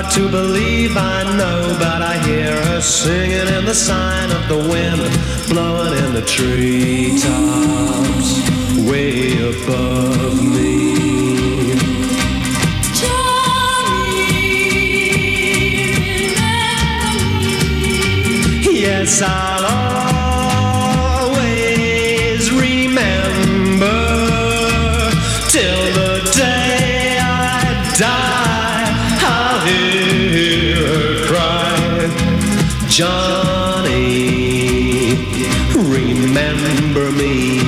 Hard 0.05 0.13
to 0.15 0.29
believe, 0.29 0.97
I 0.97 1.23
know, 1.37 1.77
but 1.79 2.03
I 2.03 2.19
hear 2.27 2.53
her 2.67 2.81
singing 2.81 3.49
in 3.55 3.65
the 3.65 3.75
sign 3.75 4.31
of 4.31 4.49
the 4.49 4.59
wind, 4.59 5.01
blowing 5.49 5.93
in 6.05 6.15
the 6.15 6.23
treetops, 6.23 7.23
way 8.89 9.37
above 9.39 10.43
me. 10.43 10.95
Yes, 18.81 19.23
I'll 19.23 19.54
Johnny, 32.97 33.97
remember 35.75 37.11
me. 37.11 37.59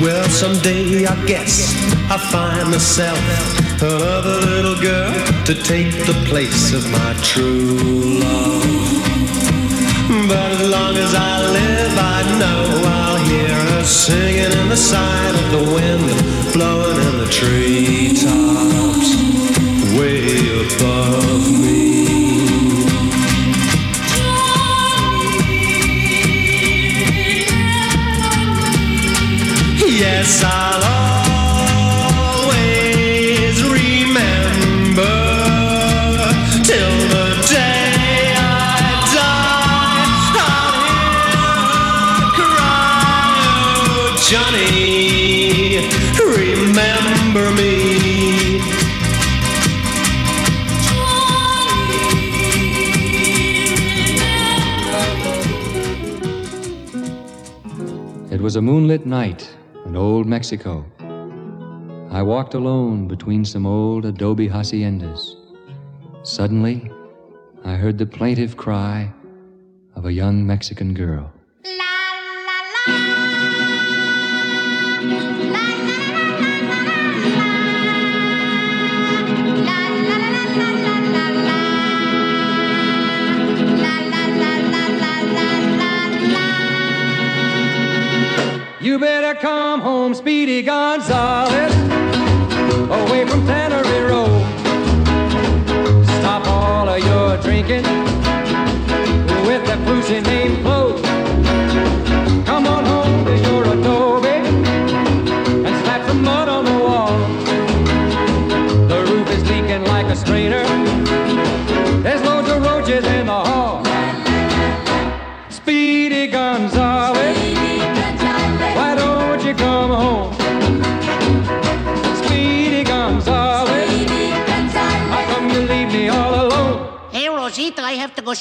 Well, 0.00 0.24
someday 0.30 1.04
I 1.04 1.26
guess 1.26 1.76
I'll 2.10 2.16
find 2.16 2.70
myself 2.70 3.61
another 3.82 4.40
little 4.46 4.80
girl 4.80 5.12
to 5.44 5.54
take 5.54 5.90
the 6.06 6.14
place 6.26 6.72
of 6.72 6.88
my 6.90 7.14
true 7.20 8.20
love. 8.20 8.62
But 10.28 10.52
as 10.52 10.68
long 10.68 10.96
as 10.96 11.14
I 11.14 11.40
live, 11.58 11.98
I 11.98 12.22
know 12.38 12.82
I'll 12.84 13.18
hear 13.24 13.48
her 13.48 13.84
singing 13.84 14.52
in 14.60 14.68
the 14.68 14.76
sign 14.76 15.34
of 15.34 15.50
the 15.50 15.64
wind, 15.74 16.52
blowing 16.52 16.96
in 17.08 17.18
the 17.18 17.26
treetops, 17.26 19.10
way 19.98 20.22
above 20.62 21.50
me. 21.60 21.82
Yes, 29.98 30.42
I'll 30.44 30.71
was 58.52 58.56
a 58.58 58.60
moonlit 58.60 59.06
night 59.06 59.48
in 59.86 59.96
old 59.96 60.26
Mexico. 60.26 60.84
I 62.10 62.20
walked 62.20 62.52
alone 62.52 63.08
between 63.08 63.46
some 63.46 63.64
old 63.64 64.04
adobe 64.04 64.46
haciendas. 64.46 65.36
Suddenly, 66.22 66.90
I 67.64 67.76
heard 67.76 67.96
the 67.96 68.04
plaintive 68.04 68.58
cry 68.58 69.10
of 69.96 70.04
a 70.04 70.12
young 70.12 70.46
Mexican 70.46 70.92
girl. 70.92 71.32
You 71.64 71.78
better 71.78 73.56
come 73.56 73.71
home, 89.82 90.14
Speedy 90.14 90.62
Gonzales, 90.62 91.74
away 92.88 93.26
from 93.26 93.44
Tannery 93.44 94.00
Row. 94.08 94.28
Stop 96.20 96.46
all 96.46 96.88
of 96.88 97.04
your 97.04 97.36
drinking 97.38 97.82
with 99.44 99.66
that 99.66 99.80
pussy 99.84 100.20
named 100.20 100.62
Flo. 100.62 101.02
Come 102.44 102.66
on 102.68 102.84
home 102.84 103.24
to 103.24 103.36
your 103.36 103.64
adobe. 103.64 104.21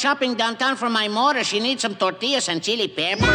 shopping 0.01 0.33
downtown 0.33 0.75
for 0.75 0.89
my 0.89 1.07
mother. 1.07 1.43
She 1.43 1.59
needs 1.59 1.83
some 1.83 1.93
tortillas 1.93 2.49
and 2.49 2.63
chili 2.63 2.87
pepper. 2.87 3.25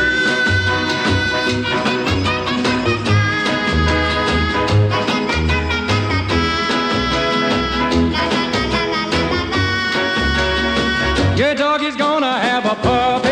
Your 11.36 11.54
dog 11.54 11.82
is 11.82 11.94
gonna 11.94 12.36
have 12.40 12.66
a 12.66 12.74
pup. 12.82 13.25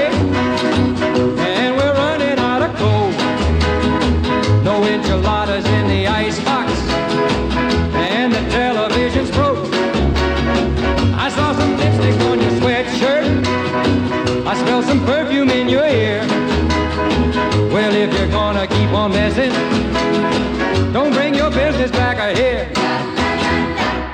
kisses. 19.35 20.93
Don't 20.93 21.13
bring 21.13 21.35
your 21.35 21.51
business 21.51 21.91
back 21.91 22.37
here. 22.37 22.71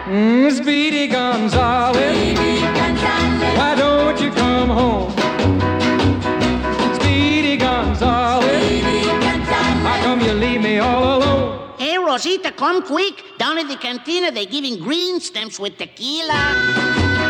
Mm, 0.06 0.50
Speedy 0.52 1.06
Gonzales. 1.06 1.96
Why 3.58 3.74
don't 3.76 4.20
you 4.20 4.30
come 4.30 4.70
home? 4.70 5.12
Speedy 6.96 7.56
Gonzales. 7.56 8.44
How 9.82 10.02
come 10.02 10.20
you 10.20 10.32
leave 10.32 10.62
me 10.62 10.78
all 10.78 11.18
alone? 11.18 11.74
Hey, 11.78 11.98
Rosita, 11.98 12.52
come 12.52 12.82
quick. 12.82 13.22
Down 13.38 13.58
at 13.58 13.68
the 13.68 13.76
cantina, 13.76 14.30
they're 14.30 14.46
giving 14.46 14.78
green 14.80 15.20
stamps 15.20 15.60
with 15.60 15.76
tequila. 15.78 17.20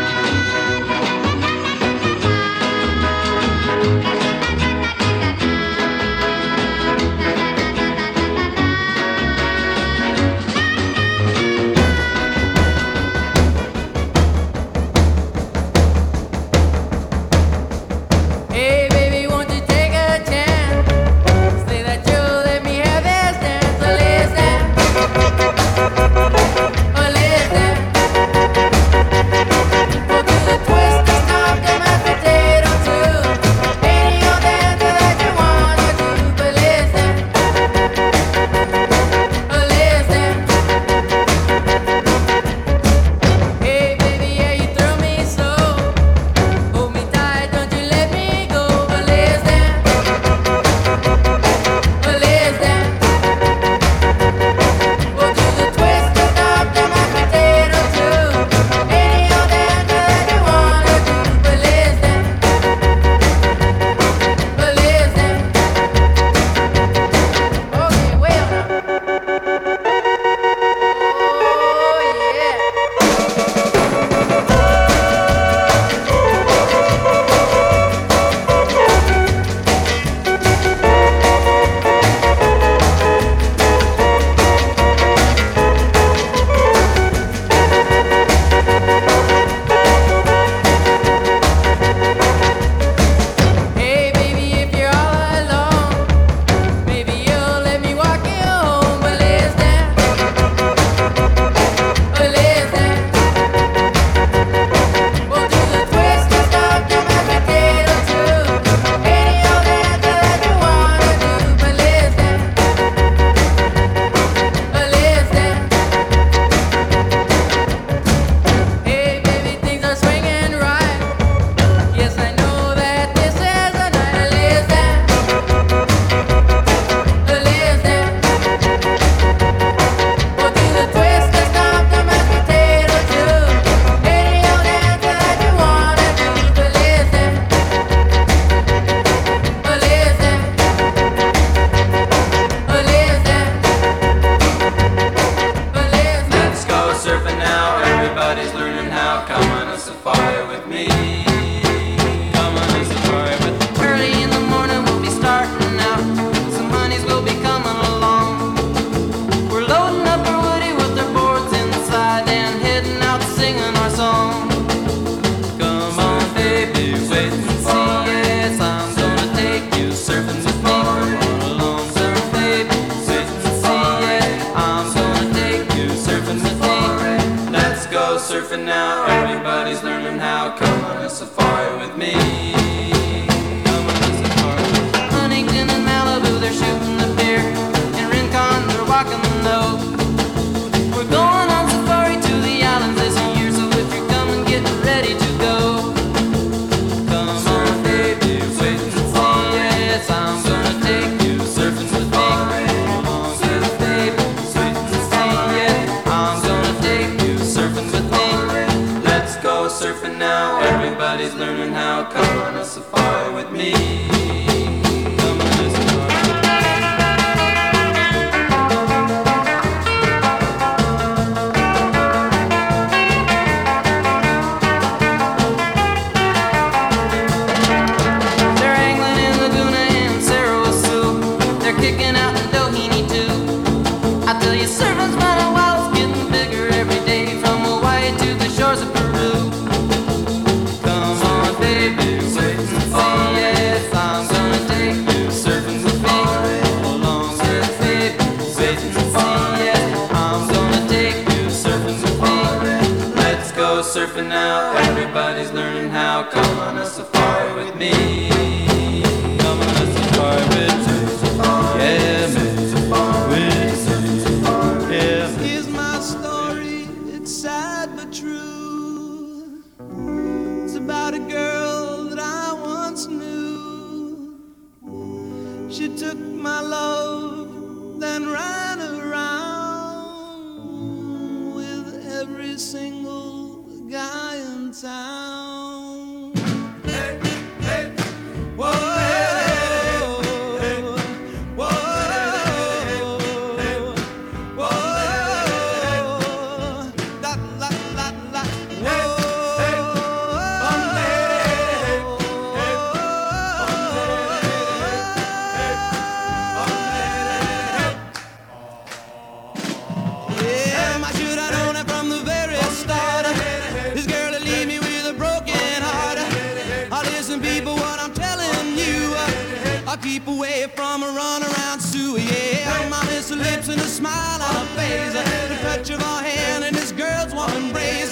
run 321.21 321.43
around 321.43 321.79
Sue, 321.79 322.17
yeah. 322.17 322.89
My 322.89 323.03
miss 323.05 323.29
lips 323.31 323.67
and 323.69 323.79
a 323.79 323.89
smile 323.99 324.41
on 324.41 324.53
her 324.55 324.69
face. 324.77 325.13
The 325.13 325.57
touch 325.65 325.89
of 325.91 326.01
her 326.01 326.21
hand 326.23 326.63
and 326.63 326.75
this 326.75 326.91
girl's 326.91 327.33
one 327.33 327.55
embrace. 327.63 328.09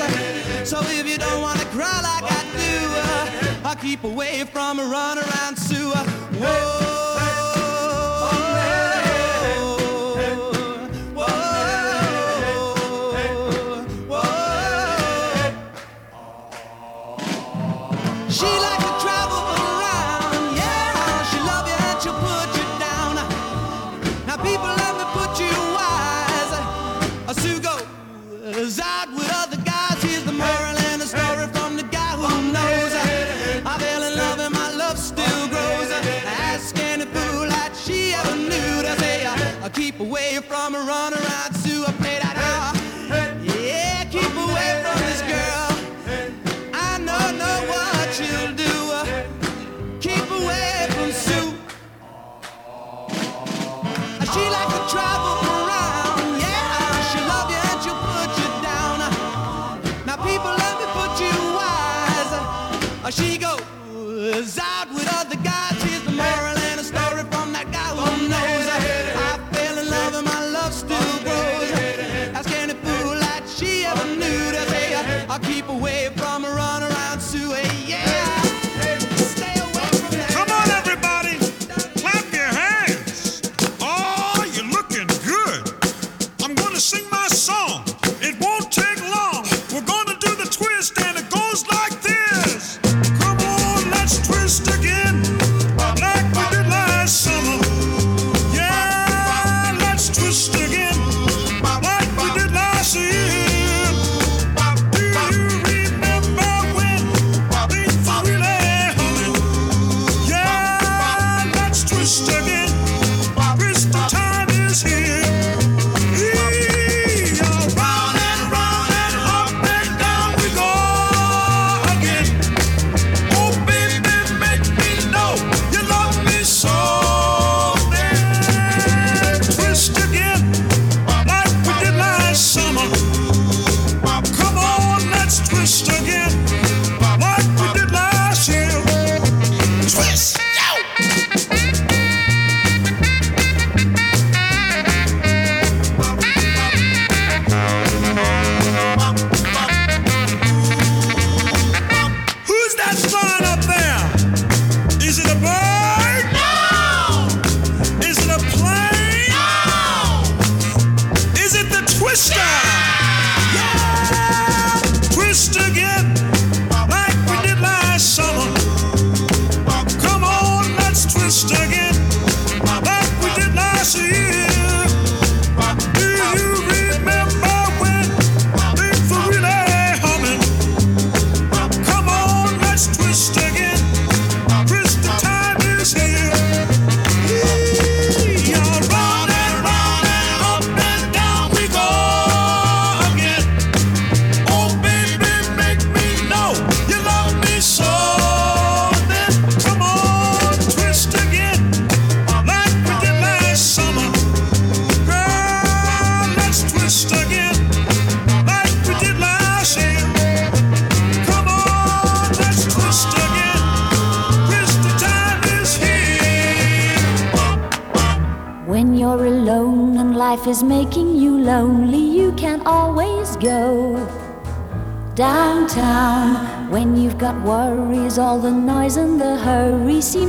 So 0.70 0.78
if 1.00 1.08
you 1.08 1.18
don't 1.18 1.42
wanna 1.42 1.66
cry 1.76 1.98
like 2.10 2.28
I 2.40 2.42
do, 2.64 2.76
uh, 3.08 3.68
I'll 3.68 3.82
keep 3.88 4.04
away 4.04 4.44
from 4.54 4.80
a 4.80 4.86
run 4.86 5.18
around 5.18 5.58
Sue. 5.58 5.92
Whoa. 6.42 6.89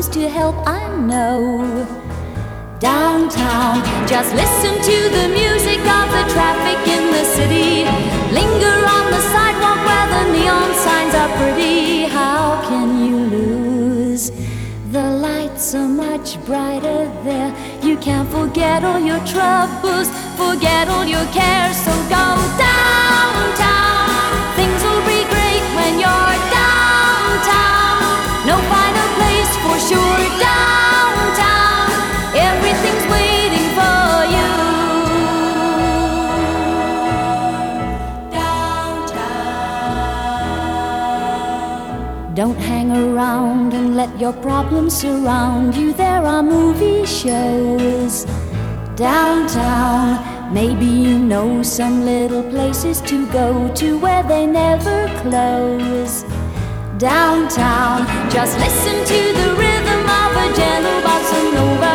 Seems 0.02 0.14
to 0.14 0.28
help, 0.30 0.56
I 0.66 0.88
know. 0.96 1.86
Downtown, 2.78 3.82
just 4.08 4.34
listen 4.34 4.74
to 4.90 4.98
the 5.16 5.28
music 5.28 5.80
of 5.80 6.06
the 6.16 6.24
traffic 6.32 6.80
in 6.88 7.12
the 7.12 7.24
city. 7.36 7.84
Linger 8.32 8.78
on 8.96 9.04
the 9.10 9.20
sidewalk 9.32 9.80
where 9.88 10.08
the 10.14 10.24
neon 10.32 10.72
signs 10.84 11.14
are 11.14 11.32
pretty. 11.36 12.04
How 12.04 12.62
can 12.68 13.04
you 13.04 13.16
lose? 13.36 14.30
The 14.90 15.04
lights 15.26 15.74
are 15.74 15.88
much 15.88 16.42
brighter 16.46 17.04
there. 17.22 17.54
You 17.82 17.98
can't 17.98 18.28
forget 18.30 18.82
all 18.82 19.00
your 19.00 19.22
troubles, 19.26 20.08
forget 20.40 20.88
all 20.88 21.04
your 21.04 21.26
cares. 21.26 21.76
So 21.76 21.99
problems 44.42 44.96
surround 44.96 45.76
you. 45.76 45.92
There 45.92 46.22
are 46.22 46.42
movie 46.42 47.04
shows 47.04 48.24
downtown. 48.96 50.52
Maybe 50.52 50.86
you 50.86 51.18
know 51.18 51.62
some 51.62 52.04
little 52.04 52.42
places 52.42 53.00
to 53.02 53.26
go 53.30 53.72
to 53.74 53.98
where 53.98 54.22
they 54.22 54.46
never 54.46 55.08
close. 55.20 56.24
Downtown, 56.98 58.06
just 58.30 58.58
listen 58.58 58.96
to 59.12 59.20
the 59.40 59.48
rhythm 59.62 60.02
of 60.20 60.30
a 60.44 60.48
gentle 60.58 61.00
bossa 61.06 61.40
nova. 61.56 61.92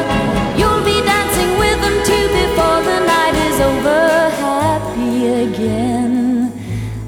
You'll 0.57 0.83
be 0.83 1.01
dancing 1.05 1.51
with 1.59 1.79
them 1.81 1.97
too 2.09 2.25
before 2.41 2.81
the 2.89 2.99
night 3.13 3.35
is 3.47 3.59
over. 3.59 4.29
Happy 4.47 5.27
again. 5.45 6.51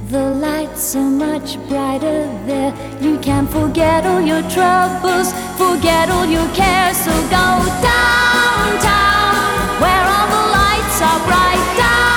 The 0.10 0.26
lights 0.32 0.96
are 0.96 1.10
much 1.10 1.58
brighter. 1.68 2.27
You 3.00 3.20
can 3.20 3.46
forget 3.46 4.06
all 4.08 4.22
your 4.22 4.42
troubles, 4.50 5.32
forget 5.56 6.10
all 6.10 6.26
your 6.26 6.48
cares. 6.56 6.98
So 6.98 7.12
go 7.30 7.48
downtown, 7.86 9.52
where 9.82 10.04
all 10.16 10.28
the 10.36 10.46
lights 10.58 11.02
are 11.02 11.20
bright. 11.28 11.62
Downtown, 11.78 12.17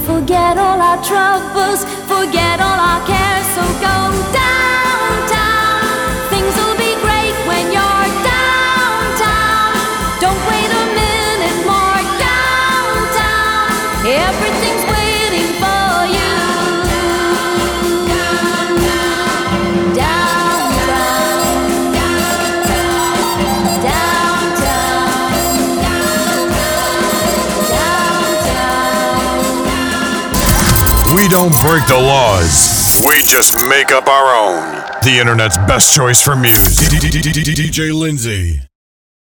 forget 0.00 0.56
all 0.58 0.80
our 0.80 1.02
troubles, 1.02 1.84
forget 2.08 2.60
all 2.60 2.80
our 2.90 3.06
cares. 3.06 3.46
So 3.54 3.62
go 3.80 3.96
downtown. 4.32 4.39
Don't 31.30 31.52
break 31.60 31.86
the 31.86 31.94
laws. 31.94 33.04
We 33.06 33.22
just 33.22 33.54
make 33.68 33.92
up 33.92 34.08
our 34.08 34.34
own. 34.34 34.82
The 35.04 35.18
internet's 35.20 35.56
best 35.58 35.94
choice 35.94 36.20
for 36.20 36.34
music. 36.34 36.88
DJ 36.88 37.94
Lindsay. 37.98 38.69